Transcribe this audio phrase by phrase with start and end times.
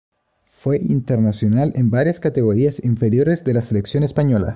[0.49, 4.49] Fue internacional en varias categorías inferiores de la selección española.